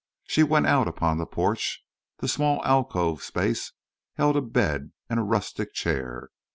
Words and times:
She 0.23 0.41
went 0.41 0.65
out 0.65 0.87
upon 0.87 1.19
the 1.19 1.27
porch. 1.27 1.85
The 2.21 2.27
small 2.27 2.65
alcove 2.65 3.21
space 3.21 3.71
held 4.15 4.35
a 4.35 4.41
bed 4.41 4.93
and 5.11 5.19
a 5.19 5.23
rustic 5.23 5.75
chair. 5.75 6.29